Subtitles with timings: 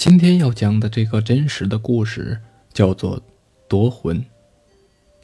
[0.00, 2.40] 今天要讲的这个真实的故事
[2.72, 3.20] 叫做
[3.68, 4.24] 夺魂，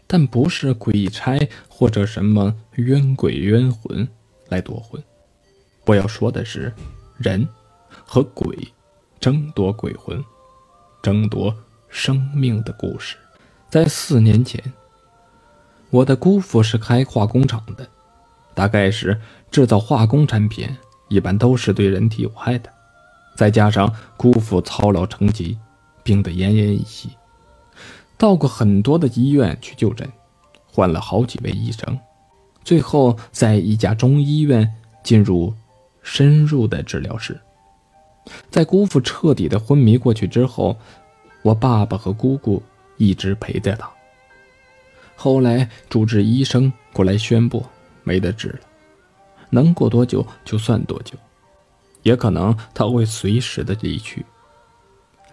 [0.07, 4.07] 但不是鬼差或者什么冤鬼冤魂
[4.51, 5.03] 来夺魂。
[5.87, 6.71] 我要说的是，
[7.17, 7.49] 人
[8.05, 8.55] 和鬼
[9.19, 10.23] 争夺鬼魂、
[11.03, 11.57] 争夺
[11.89, 13.17] 生命的故事。
[13.71, 14.63] 在四年前，
[15.89, 17.89] 我的姑父是开化工厂的，
[18.55, 19.19] 大概是
[19.51, 20.69] 制造化工产品，
[21.09, 22.71] 一般都是对人体有害的。
[23.37, 25.59] 再加上姑父操劳成疾，
[26.03, 27.11] 病得奄奄一息，
[28.17, 30.11] 到过很多的医院去就诊，
[30.67, 31.99] 换了好几位医生，
[32.65, 35.55] 最后在一家中医院进入
[36.03, 37.39] 深入的治疗室。
[38.51, 40.77] 在姑父彻底的昏迷过去之后，
[41.43, 42.63] 我爸爸和姑姑
[42.97, 43.89] 一直陪着他。
[45.15, 47.65] 后来主治医生过来宣布，
[48.03, 48.61] 没得治了，
[49.51, 51.17] 能过多久就算多久。
[52.07, 54.25] 也可能他会随时的离去。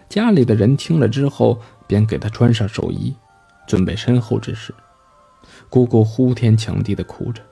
[0.10, 3.14] 家里的人听了之后，便给他穿上寿衣，
[3.68, 4.74] 准备身后之事。
[5.70, 7.44] 姑姑呼天抢地的哭着，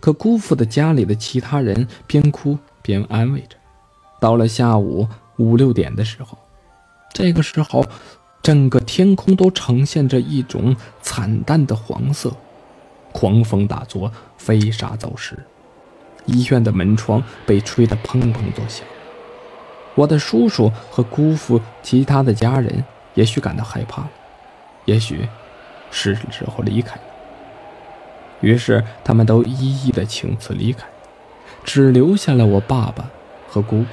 [0.00, 3.56] 可姑父的家里的其他人边哭边安慰着。
[4.18, 6.38] 到了下午五六点的时候，
[7.12, 7.84] 这个时候，
[8.42, 12.34] 整个天空都呈现着一种惨淡的黄色，
[13.12, 15.38] 狂风大作，飞沙走石。
[16.26, 18.86] 医院的门窗被吹得砰砰作响。
[19.94, 24.06] 我的叔叔和姑父，其他的家人也许感到害怕，
[24.84, 25.26] 也许
[25.90, 27.02] 是时候离开了。
[28.40, 30.86] 于是他们都一一的请辞离开，
[31.64, 33.10] 只留下了我爸爸
[33.48, 33.86] 和姑姑。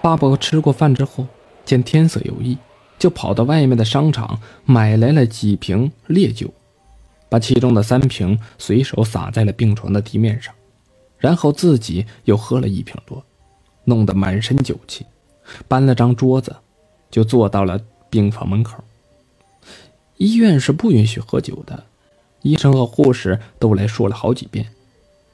[0.00, 1.26] 爸爸吃过饭之后，
[1.64, 2.56] 见天色有异，
[2.96, 6.52] 就跑到外面的商场买来了几瓶烈酒。
[7.28, 10.54] 把其中的三瓶随手洒在了病床的地面上，
[11.18, 13.24] 然后自己又喝了一瓶多，
[13.84, 15.04] 弄得满身酒气，
[15.66, 16.54] 搬了张桌子，
[17.10, 18.82] 就坐到了病房门口。
[20.16, 21.84] 医院是不允许喝酒的，
[22.42, 24.66] 医生和护士都来说了好几遍，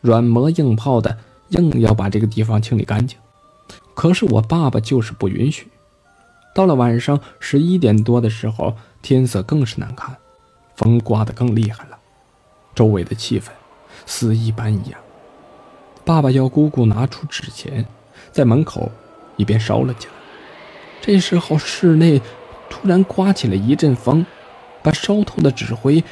[0.00, 1.18] 软磨硬泡的，
[1.50, 3.18] 硬要把这个地方清理干净。
[3.94, 5.68] 可是我爸爸就是不允许。
[6.54, 10.16] 到了晚上十一点多的时候，天色更是难看。
[10.82, 11.98] 风刮得更厉害了，
[12.74, 13.50] 周围的气氛
[14.04, 14.98] 死一般一样。
[16.04, 17.86] 爸爸要姑姑拿出纸钱，
[18.32, 18.90] 在门口
[19.36, 20.12] 一边烧了起来。
[21.00, 22.20] 这时候，室内
[22.68, 24.26] 突然刮起了一阵风，
[24.82, 26.02] 把烧透的纸灰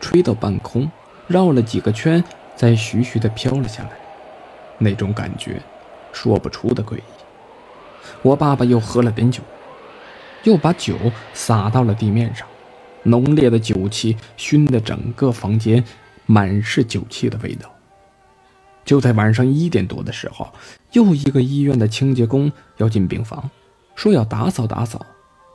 [0.00, 0.90] 吹到半空，
[1.26, 2.22] 绕了几个圈，
[2.54, 3.90] 再徐徐地飘了下来。
[4.76, 5.62] 那种感觉，
[6.12, 7.02] 说不出的诡异。
[8.20, 9.42] 我爸爸又喝了点酒，
[10.42, 10.94] 又把酒
[11.32, 12.46] 洒到了地面上。
[13.04, 15.84] 浓烈的酒气熏得整个房间
[16.26, 17.70] 满是酒气的味道。
[18.84, 20.52] 就在晚上一点多的时候，
[20.92, 23.48] 又一个医院的清洁工要进病房，
[23.94, 25.04] 说要打扫打扫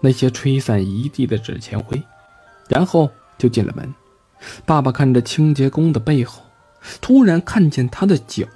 [0.02, 2.02] 那些吹散一地的纸钱灰，
[2.68, 3.94] 然后就进了门。
[4.66, 6.42] 爸爸看着清洁工的背后，
[7.02, 8.48] 突然看见他的脚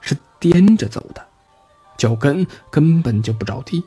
[0.00, 1.24] 是踮着走的，
[1.96, 3.82] 脚跟根本就不着地。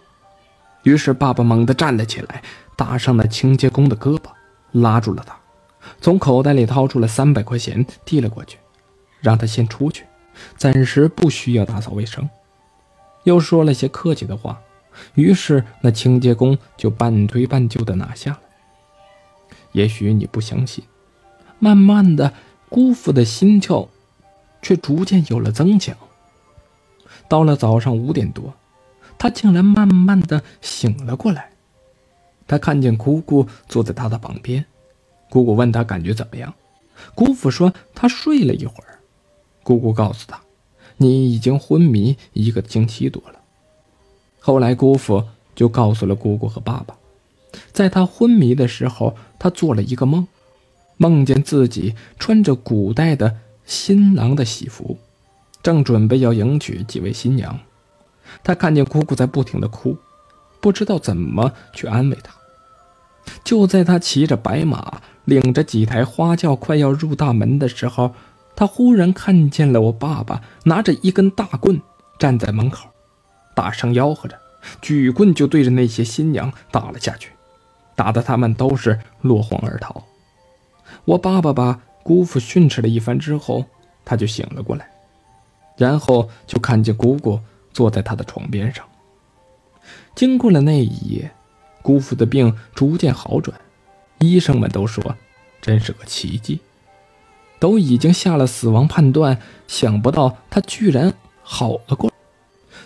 [0.84, 2.42] 于是爸爸猛地站了起来。
[2.78, 4.30] 搭上了清洁工的胳膊，
[4.72, 5.36] 拉住了他，
[6.00, 8.60] 从口袋里掏出了三百块钱，递了过去，
[9.20, 10.06] 让他先出去，
[10.56, 12.30] 暂时不需要打扫卫生。
[13.24, 14.62] 又说了些客气的话，
[15.16, 18.40] 于是那清洁工就半推半就的拿下了。
[19.72, 20.84] 也许你不相信，
[21.60, 22.34] 慢慢的，
[22.70, 23.90] 姑父的心跳
[24.62, 25.98] 却逐渐有了增强。
[27.28, 28.54] 到了早上五点多，
[29.18, 31.50] 他竟然慢慢的醒了过来。
[32.48, 34.66] 他看见姑姑坐在他的旁边，
[35.30, 36.54] 姑姑问他感觉怎么样，
[37.14, 39.00] 姑父说他睡了一会儿。
[39.64, 40.40] 姑姑告诉他，
[40.96, 43.40] 你已经昏迷一个星期多了。
[44.40, 46.96] 后来姑父就告诉了姑姑和爸爸，
[47.74, 50.26] 在他昏迷的时候，他做了一个梦，
[50.96, 53.36] 梦见自己穿着古代的
[53.66, 54.98] 新郎的喜服，
[55.62, 57.60] 正准备要迎娶几位新娘。
[58.42, 59.98] 他看见姑姑在不停的哭，
[60.62, 62.37] 不知道怎么去安慰她。
[63.44, 68.14] 就在他骑着白马，领着几台花轿快要入大门的时候，
[68.56, 71.82] 他忽然看见了我爸爸拿着一根大棍
[72.18, 72.90] 站在门口，
[73.56, 74.38] 大声吆喝着，
[74.82, 77.32] 举棍就对着那些新娘打了下去，
[77.96, 80.04] 打得他们都是落荒而逃。
[81.06, 83.66] 我爸爸把姑父训斥了一番之后，
[84.04, 84.90] 他就醒了过来，
[85.78, 87.40] 然后就看见姑姑
[87.72, 88.86] 坐在他的床边上。
[90.16, 91.32] 经过了那一夜。
[91.88, 93.58] 姑父的病逐渐好转，
[94.20, 95.16] 医生们都说，
[95.62, 96.60] 真是个奇迹，
[97.60, 99.40] 都已经下了死亡判断，
[99.70, 102.12] 想不到他居然好了过。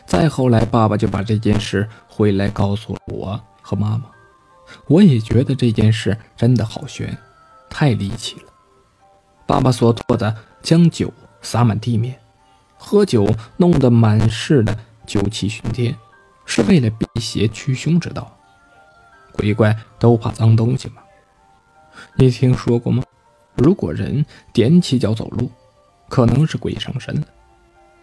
[0.05, 4.03] 再后来，爸爸就把这件事回来告诉了我和妈妈。
[4.85, 7.17] 我也觉得这件事真的好悬，
[7.71, 8.53] 太离奇了。
[9.47, 11.11] 爸爸所做的，将酒
[11.41, 12.19] 洒满地面，
[12.77, 13.27] 喝酒
[13.57, 14.77] 弄得满室的
[15.07, 15.97] 酒气熏天，
[16.45, 18.37] 是为了辟邪驱凶之道。
[19.41, 21.01] 鬼怪都怕脏东西吗？
[22.13, 23.03] 你听说过吗？
[23.55, 24.23] 如果人
[24.53, 25.49] 踮起脚走路，
[26.07, 27.25] 可能是鬼上身了。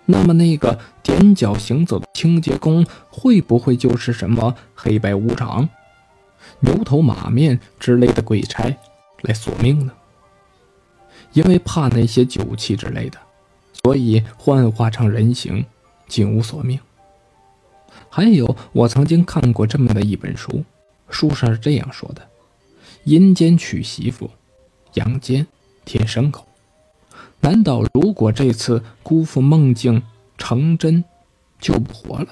[0.04, 5.68] 那么那个踮脚行走的清洁工，会不会就是什么黑白无常、
[6.58, 8.76] 牛头马面之类的鬼差
[9.22, 9.92] 来索命呢？
[11.34, 13.18] 因为怕那些酒气之类的，
[13.84, 15.64] 所以幻化成人形，
[16.08, 16.76] 竟无索命。
[18.10, 20.64] 还有，我曾经看过这么的一本书，
[21.10, 22.22] 书上是这样说的：
[23.04, 24.30] 阴间娶媳妇，
[24.94, 25.46] 阳间
[25.84, 26.46] 添牲口。
[27.40, 30.02] 难道如果这次姑父梦境
[30.36, 31.04] 成真，
[31.60, 32.28] 就不活了，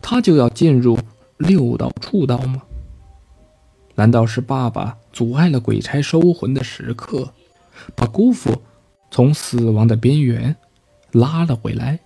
[0.00, 0.98] 他就要进入
[1.36, 2.62] 六道畜道吗？
[3.94, 7.32] 难道是爸爸阻碍了鬼差收魂的时刻？
[7.94, 8.62] 把姑父
[9.10, 10.54] 从死亡的边缘
[11.12, 11.98] 拉了回来。